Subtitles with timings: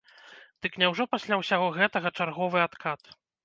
[0.65, 3.17] Дык няўжо пасля ўсяго гэтага чарговы адкат?